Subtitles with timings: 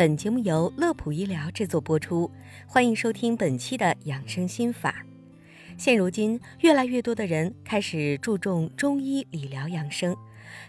[0.00, 2.30] 本节目由乐普医疗制作播出，
[2.66, 5.04] 欢迎收听本期的养生心法。
[5.76, 10.16] 现如今，越来越多的人开始注重中医理疗养生，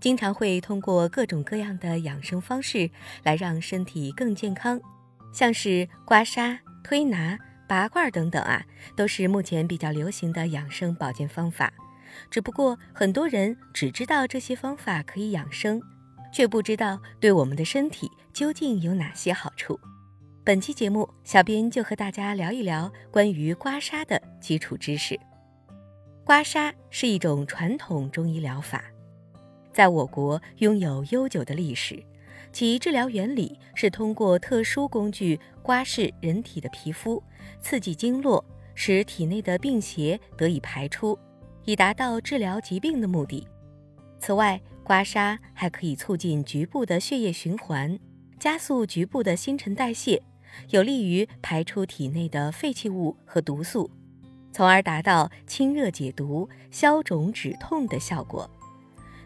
[0.00, 2.90] 经常会通过各种各样的养生方式
[3.22, 4.80] 来让身体更健康，
[5.30, 7.38] 像是刮痧、推拿、
[7.68, 8.64] 拔罐等等啊，
[8.96, 11.70] 都是目前比较流行的养生保健方法。
[12.30, 15.82] 只不过，很多人只知道这些方法可以养生。
[16.30, 18.06] 却不知道对我们的身体
[18.38, 19.76] 究竟有哪些好处。
[20.44, 25.18] 本期节目，小编就和大家聊一聊关于刮痧的基础知识。
[26.24, 28.84] 刮痧是一种传统中医疗法，
[29.72, 32.00] 在我国拥有悠久的历史。
[32.52, 37.20] 其治疗原理是通过特殊工具刮拭人体的皮肤，
[37.60, 38.44] 刺激经络，
[38.76, 41.18] 使体内的病邪得以排出，
[41.64, 43.48] 以达到治疗疾病的目的。
[44.20, 47.98] 此外，刮痧还可以促进局部的血液循环，
[48.38, 50.22] 加速局部的新陈代谢，
[50.70, 53.90] 有利于排出体内的废弃物和毒素，
[54.52, 58.48] 从而达到清热解毒、消肿止痛的效果。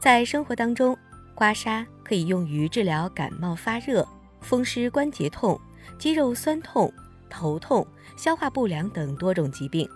[0.00, 0.96] 在生活当中，
[1.34, 4.06] 刮痧可以用于治疗感冒发热、
[4.40, 5.58] 风湿关节痛、
[5.98, 6.92] 肌肉酸痛、
[7.30, 9.88] 头痛、消化不良等多种疾病。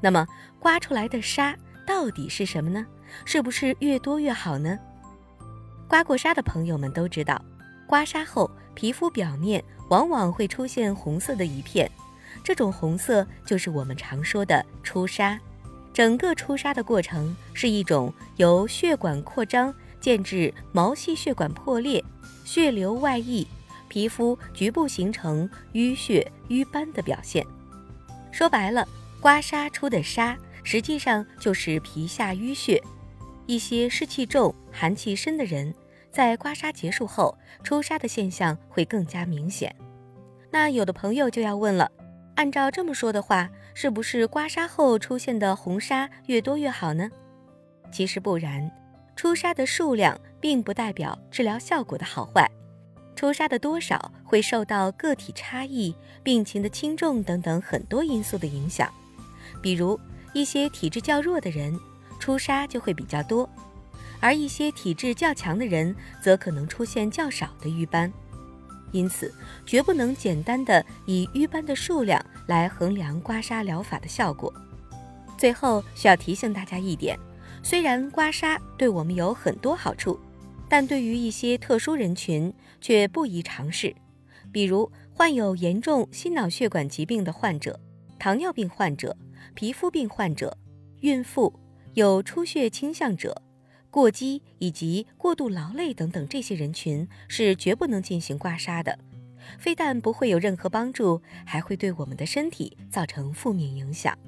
[0.00, 0.26] 那么，
[0.58, 1.54] 刮出来的痧
[1.86, 2.84] 到底是什么呢？
[3.24, 4.76] 是不是越多越好呢？
[5.88, 7.40] 刮过痧的朋友们都知道，
[7.86, 11.90] 刮痧后皮肤表面往往会出现红色的一片，
[12.42, 15.38] 这种红色就是我们常说的出痧。
[15.92, 22.02] 整个出痧的过程是一种由血管扩张渐至毛细血管破裂、
[22.44, 23.46] 血流外溢、
[23.86, 27.46] 皮肤局部形成淤血瘀斑的表现。
[28.32, 28.88] 说白了，
[29.20, 32.82] 刮痧出的痧实际上就是皮下淤血。
[33.46, 35.72] 一些湿气重、寒气深的人，
[36.14, 39.74] 在刮痧结束后出痧的现象会更加明显。
[40.48, 41.90] 那有的朋友就要问了：
[42.36, 47.10] 按照这么说的话，是不是刮痧后出现的红痧越多越好呢？
[47.90, 48.70] 其实不然，
[49.16, 52.48] 出痧的数量并不代表治疗效果的好坏，
[53.16, 55.92] 出痧的多少会受到个体差异、
[56.22, 58.88] 病情的轻重等等很多因素的影响。
[59.60, 59.98] 比如
[60.32, 61.76] 一些体质较弱的人。
[62.20, 63.46] 出痧就会比较多，
[64.24, 68.10] 而一些体质较强的人则可能出现较少的瘀斑，
[68.90, 69.30] 因此
[69.66, 74.50] 绝不能简单的以瘀斑的数量来衡量刮痧疗法的效果。
[75.36, 77.18] 最后需要提醒大家一点：
[77.62, 80.18] 虽然刮痧对我们有很多好处，
[80.70, 83.94] 但对于一些特殊人群却不宜尝试，
[84.50, 87.78] 比如患有严重心脑血管疾病的患者、
[88.18, 89.14] 糖尿病患者、
[89.52, 90.56] 皮肤病患者、
[91.00, 91.52] 孕妇。
[91.92, 93.40] 有出血倾向者、
[93.94, 98.98] 过激以及过度劳累等等这些人群是绝不能进行刮痧的，
[99.56, 104.18] 非但不会有任何帮助，还会对我们的身体造成负面影响。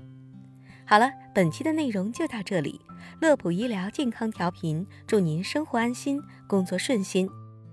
[0.85, 2.81] 好了，本期的内容就到这里。
[3.21, 7.29] 乐普医疗健康调频，祝您生活安心，工作顺心。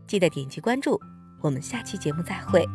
[0.08, 1.00] 记得点击关注，
[1.42, 2.66] 我们下期节目再会。